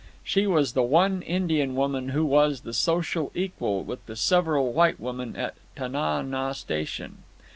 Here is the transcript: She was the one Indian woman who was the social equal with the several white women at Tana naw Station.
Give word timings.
She 0.23 0.47
was 0.47 0.73
the 0.73 0.81
one 0.81 1.21
Indian 1.21 1.75
woman 1.75 2.09
who 2.09 2.25
was 2.25 2.61
the 2.61 2.73
social 2.73 3.31
equal 3.35 3.83
with 3.83 4.03
the 4.07 4.15
several 4.15 4.73
white 4.73 4.99
women 4.99 5.35
at 5.35 5.53
Tana 5.75 6.23
naw 6.23 6.53
Station. 6.53 7.19